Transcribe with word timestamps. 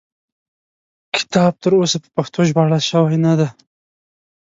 کتاب 1.15 1.53
تر 1.63 1.71
اوسه 1.79 1.97
په 2.03 2.09
پښتو 2.15 2.39
ژباړل 2.49 2.81
شوی 2.89 3.17
نه 3.25 3.33
دی. 3.39 3.47